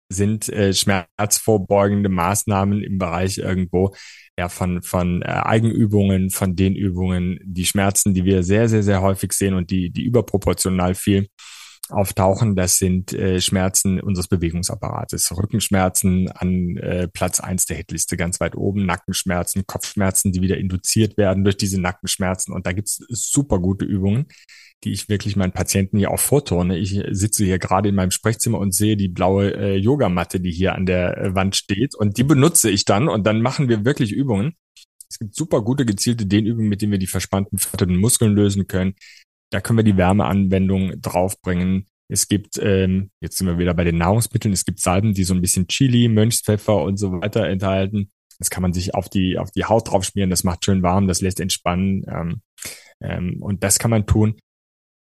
[0.10, 3.94] sind äh, schmerzvorbeugende Maßnahmen im Bereich irgendwo
[4.38, 9.02] ja von von äh, Eigenübungen, von den Übungen, die Schmerzen, die wir sehr sehr sehr
[9.02, 11.28] häufig sehen und die die überproportional viel
[11.94, 15.36] auftauchen, das sind äh, Schmerzen unseres Bewegungsapparates.
[15.36, 21.18] Rückenschmerzen an äh, Platz eins der Hitliste ganz weit oben, Nackenschmerzen, Kopfschmerzen, die wieder induziert
[21.18, 22.54] werden durch diese Nackenschmerzen.
[22.54, 24.26] Und da gibt's super gute Übungen,
[24.84, 26.78] die ich wirklich meinen Patienten hier auch vorturne.
[26.78, 30.76] Ich sitze hier gerade in meinem Sprechzimmer und sehe die blaue äh, Yogamatte, die hier
[30.76, 31.96] an der äh, Wand steht.
[31.96, 34.56] Und die benutze ich dann und dann machen wir wirklich Übungen.
[35.10, 38.96] Es gibt super gute gezielte Dehnübungen, mit denen wir die verspannten, vertörten Muskeln lösen können.
[39.54, 41.86] Da können wir die Wärmeanwendung draufbringen.
[42.10, 45.36] Es gibt, ähm, jetzt sind wir wieder bei den Nahrungsmitteln, es gibt Salben, die so
[45.36, 48.12] ein bisschen Chili, Mönchspfeffer und so weiter enthalten.
[48.40, 51.08] Das kann man sich auf die, auf die Haut drauf schmieren, das macht schön warm,
[51.08, 52.04] das lässt entspannen.
[52.08, 52.42] Ähm,
[53.00, 54.40] ähm, und das kann man tun.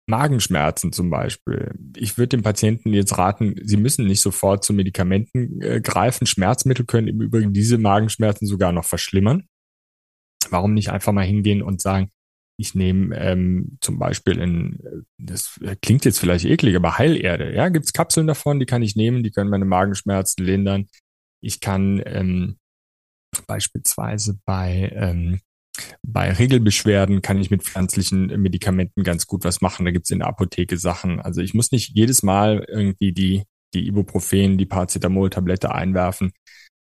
[0.07, 1.73] Magenschmerzen zum Beispiel.
[1.95, 6.27] Ich würde den Patienten jetzt raten, sie müssen nicht sofort zu Medikamenten äh, greifen.
[6.27, 9.47] Schmerzmittel können im Übrigen diese Magenschmerzen sogar noch verschlimmern.
[10.49, 12.09] Warum nicht einfach mal hingehen und sagen,
[12.57, 17.53] ich nehme ähm, zum Beispiel in, das klingt jetzt vielleicht eklig, aber Heilerde.
[17.53, 20.87] Ja, gibt's Kapseln davon, die kann ich nehmen, die können meine Magenschmerzen lindern.
[21.41, 22.57] Ich kann ähm,
[23.47, 25.41] beispielsweise bei ähm,
[26.05, 29.85] bei Regelbeschwerden kann ich mit pflanzlichen Medikamenten ganz gut was machen.
[29.85, 31.19] Da gibt's in der Apotheke Sachen.
[31.19, 36.31] Also ich muss nicht jedes Mal irgendwie die, die Ibuprofen, die Paracetamol-Tablette einwerfen.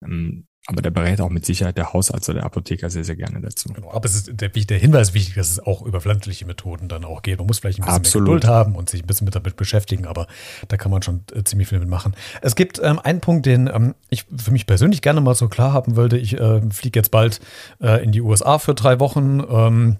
[0.03, 3.41] Ähm, aber da berät auch mit Sicherheit der Hausarzt oder der Apotheker sehr, sehr gerne
[3.41, 3.69] dazu.
[3.69, 7.05] Genau, aber es ist der, der Hinweis wichtig, dass es auch über pflanzliche Methoden dann
[7.05, 7.39] auch geht.
[7.39, 8.27] Man muss vielleicht ein bisschen Absolut.
[8.27, 10.27] Geduld haben und sich ein bisschen mit damit beschäftigen, aber
[10.67, 12.15] da kann man schon äh, ziemlich viel mitmachen.
[12.41, 15.73] Es gibt ähm, einen Punkt, den ähm, ich für mich persönlich gerne mal so klar
[15.73, 16.17] haben wollte.
[16.17, 17.39] Ich äh, fliege jetzt bald
[17.81, 19.41] äh, in die USA für drei Wochen.
[19.49, 19.97] Ähm,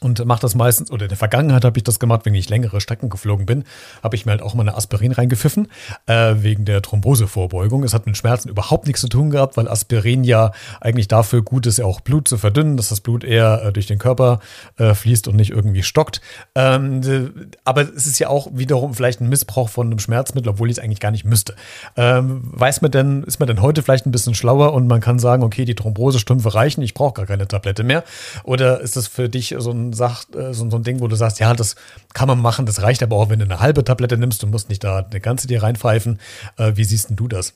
[0.00, 2.80] und mache das meistens, oder in der Vergangenheit habe ich das gemacht, wenn ich längere
[2.80, 3.64] Strecken geflogen bin,
[4.02, 5.68] habe ich mir halt auch mal eine Aspirin reingepfiffen,
[6.06, 7.84] äh, wegen der Thrombosevorbeugung.
[7.84, 11.66] Es hat mit Schmerzen überhaupt nichts zu tun gehabt, weil Aspirin ja eigentlich dafür gut
[11.66, 14.40] ist, auch Blut zu verdünnen, dass das Blut eher äh, durch den Körper
[14.76, 16.20] äh, fließt und nicht irgendwie stockt.
[16.54, 20.78] Ähm, aber es ist ja auch wiederum vielleicht ein Missbrauch von einem Schmerzmittel, obwohl ich
[20.78, 21.54] es eigentlich gar nicht müsste.
[21.96, 25.18] Ähm, weiß man denn, ist man denn heute vielleicht ein bisschen schlauer und man kann
[25.18, 28.04] sagen, okay, die Thrombosestümpfe reichen, ich brauche gar keine Tablette mehr?
[28.44, 31.16] Oder ist das für dich so ein sagt, äh, so, so ein Ding, wo du
[31.16, 31.76] sagst, ja, das
[32.14, 34.68] kann man machen, das reicht aber auch, wenn du eine halbe Tablette nimmst, du musst
[34.68, 36.18] nicht da eine ganze dir reinpfeifen.
[36.56, 37.54] Äh, wie siehst denn du das?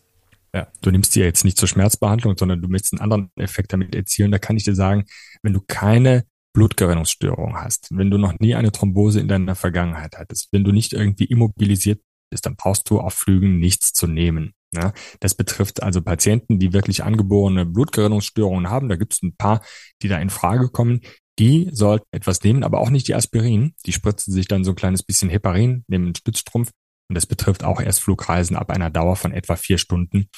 [0.55, 3.73] Ja, du nimmst die ja jetzt nicht zur Schmerzbehandlung, sondern du möchtest einen anderen Effekt
[3.73, 4.33] damit erzielen.
[4.33, 5.05] Da kann ich dir sagen,
[5.43, 10.49] wenn du keine Blutgerinnungsstörung hast, wenn du noch nie eine Thrombose in deiner Vergangenheit hattest,
[10.53, 14.55] wenn du nicht irgendwie immobilisiert bist, dann brauchst du auf Flügen nichts zu nehmen.
[14.73, 18.89] Ja, das betrifft also Patienten, die wirklich angeborene Blutgerinnungsstörungen haben.
[18.89, 19.63] Da gibt es ein paar,
[20.01, 21.01] die da in Frage kommen
[21.41, 23.73] die sollten etwas nehmen, aber auch nicht die Aspirin.
[23.87, 26.71] Die spritzen sich dann so ein kleines bisschen Heparin, nehmen einen Stützstrumpf.
[27.09, 30.29] Und das betrifft auch erst Flugreisen ab einer Dauer von etwa vier Stunden.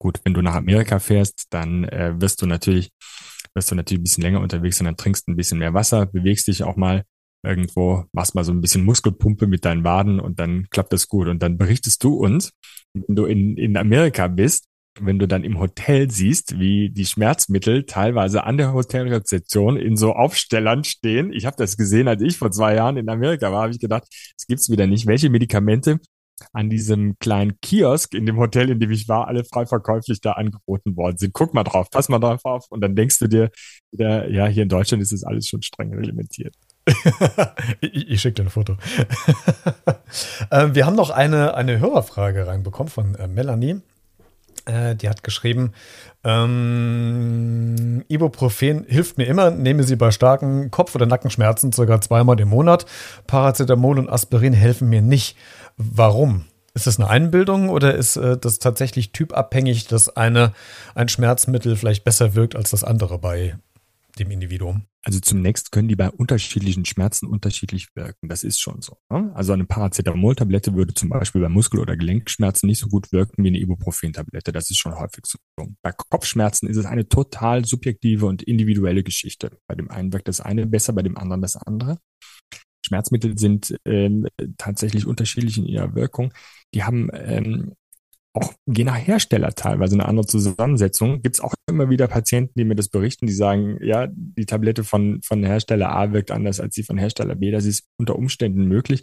[0.00, 2.90] Gut, wenn du nach Amerika fährst, dann äh, wirst du natürlich,
[3.54, 6.48] wirst du natürlich ein bisschen länger unterwegs und dann trinkst ein bisschen mehr Wasser, bewegst
[6.48, 7.04] dich auch mal
[7.44, 11.28] irgendwo, machst mal so ein bisschen Muskelpumpe mit deinen Waden und dann klappt das gut.
[11.28, 12.52] Und dann berichtest du uns,
[12.94, 17.84] wenn du in, in Amerika bist, wenn du dann im Hotel siehst, wie die Schmerzmittel
[17.84, 21.32] teilweise an der Hotelrezeption in so Aufstellern stehen.
[21.32, 24.04] Ich habe das gesehen, als ich vor zwei Jahren in Amerika war, habe ich gedacht,
[24.36, 25.06] es gibt's wieder nicht.
[25.06, 26.00] Welche Medikamente
[26.52, 30.32] an diesem kleinen Kiosk in dem Hotel, in dem ich war, alle frei verkäuflich da
[30.32, 31.32] angeboten worden sind.
[31.32, 33.50] Guck mal drauf, pass mal drauf auf und dann denkst du dir
[33.92, 36.54] wieder, ja, hier in Deutschland ist es alles schon streng reglementiert.
[37.80, 38.76] ich, ich schicke dir ein Foto.
[40.50, 43.80] ähm, wir haben noch eine, eine Hörerfrage reinbekommen von äh, Melanie.
[44.66, 45.72] Äh, die hat geschrieben,
[46.24, 52.48] ähm, Ibuprofen hilft mir immer, nehme sie bei starken Kopf- oder Nackenschmerzen sogar zweimal im
[52.48, 52.86] Monat.
[53.26, 55.36] Paracetamol und Aspirin helfen mir nicht.
[55.76, 56.44] Warum?
[56.72, 60.52] Ist das eine Einbildung oder ist äh, das tatsächlich typabhängig, dass eine,
[60.94, 63.56] ein Schmerzmittel vielleicht besser wirkt als das andere bei
[64.20, 64.84] dem Individuum?
[65.02, 68.28] Also zunächst können die bei unterschiedlichen Schmerzen unterschiedlich wirken.
[68.28, 68.98] Das ist schon so.
[69.10, 69.32] Ne?
[69.34, 73.48] Also eine Paracetamol-Tablette würde zum Beispiel bei Muskel- oder Gelenkschmerzen nicht so gut wirken wie
[73.48, 74.52] eine Ibuprofen-Tablette.
[74.52, 75.38] Das ist schon häufig so.
[75.82, 79.58] Bei Kopfschmerzen ist es eine total subjektive und individuelle Geschichte.
[79.66, 81.98] Bei dem einen wirkt das eine besser, bei dem anderen das andere.
[82.84, 84.26] Schmerzmittel sind ähm,
[84.58, 86.32] tatsächlich unterschiedlich in ihrer Wirkung.
[86.74, 87.74] Die haben ähm,
[88.32, 91.22] auch je nach Hersteller teilweise eine andere Zusammensetzung.
[91.22, 94.84] Gibt es auch immer wieder Patienten, die mir das berichten, die sagen, ja, die Tablette
[94.84, 97.50] von, von Hersteller A wirkt anders als die von Hersteller B.
[97.50, 99.02] Das ist unter Umständen möglich.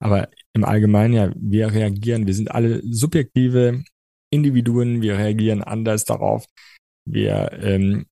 [0.00, 3.82] Aber im Allgemeinen, ja, wir reagieren, wir sind alle subjektive
[4.30, 6.44] Individuen, wir reagieren anders darauf.
[7.06, 8.06] Wir ähm,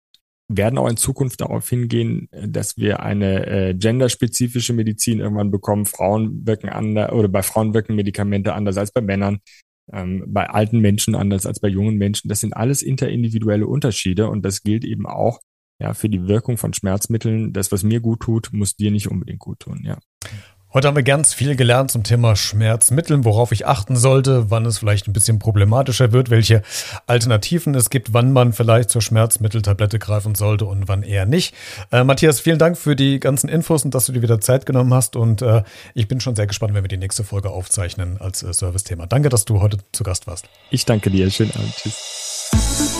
[0.49, 5.85] werden auch in Zukunft darauf hingehen, dass wir eine äh, genderspezifische Medizin irgendwann bekommen.
[5.85, 9.41] Frauen wirken anders oder bei Frauen wirken Medikamente anders als bei Männern
[9.93, 12.29] ähm, bei alten Menschen anders als bei jungen Menschen.
[12.29, 15.41] Das sind alles interindividuelle Unterschiede und das gilt eben auch
[15.79, 17.53] ja, für die Wirkung von Schmerzmitteln.
[17.53, 19.99] Das, was mir gut tut, muss dir nicht unbedingt gut tun, ja.
[20.75, 24.79] Heute haben wir ganz viel gelernt zum Thema Schmerzmitteln, worauf ich achten sollte, wann es
[24.79, 26.63] vielleicht ein bisschen problematischer wird, welche
[27.07, 31.55] Alternativen es gibt, wann man vielleicht zur Schmerzmitteltablette greifen sollte und wann eher nicht.
[31.93, 34.93] Äh, Matthias, vielen Dank für die ganzen Infos und dass du dir wieder Zeit genommen
[34.93, 35.17] hast.
[35.17, 35.63] Und äh,
[35.95, 39.07] ich bin schon sehr gespannt, wenn wir die nächste Folge aufzeichnen als äh, Service-Thema.
[39.07, 40.49] Danke, dass du heute zu Gast warst.
[40.71, 41.31] Ich danke dir.
[41.31, 41.75] Schönen Abend.
[41.77, 42.93] Tschüss.